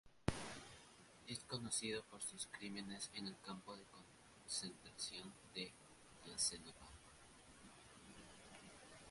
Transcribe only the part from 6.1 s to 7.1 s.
Jasenovac.